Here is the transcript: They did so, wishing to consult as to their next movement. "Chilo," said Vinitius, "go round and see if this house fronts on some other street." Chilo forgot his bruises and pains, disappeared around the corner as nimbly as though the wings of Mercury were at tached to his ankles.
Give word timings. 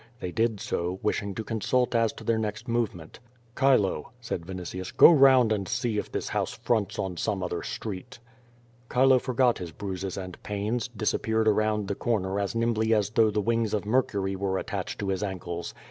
They 0.19 0.31
did 0.31 0.59
so, 0.59 0.99
wishing 1.03 1.35
to 1.35 1.43
consult 1.43 1.93
as 1.93 2.11
to 2.13 2.23
their 2.23 2.39
next 2.39 2.67
movement. 2.67 3.19
"Chilo," 3.55 4.09
said 4.19 4.41
Vinitius, 4.43 4.91
"go 4.97 5.11
round 5.11 5.51
and 5.51 5.67
see 5.67 5.99
if 5.99 6.11
this 6.11 6.29
house 6.29 6.53
fronts 6.53 6.97
on 6.97 7.17
some 7.17 7.43
other 7.43 7.61
street." 7.61 8.17
Chilo 8.91 9.19
forgot 9.19 9.59
his 9.59 9.71
bruises 9.71 10.17
and 10.17 10.41
pains, 10.41 10.87
disappeared 10.87 11.47
around 11.47 11.87
the 11.87 11.93
corner 11.93 12.39
as 12.39 12.55
nimbly 12.55 12.95
as 12.95 13.11
though 13.11 13.29
the 13.29 13.41
wings 13.41 13.75
of 13.75 13.85
Mercury 13.85 14.35
were 14.35 14.57
at 14.57 14.65
tached 14.69 14.97
to 15.01 15.09
his 15.09 15.21
ankles. 15.21 15.71